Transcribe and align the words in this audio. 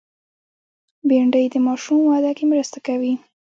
بېنډۍ 1.07 1.45
د 1.51 1.55
ماشوم 1.65 2.01
وده 2.11 2.31
کې 2.37 2.45
مرسته 2.51 2.77
کوي 2.87 3.13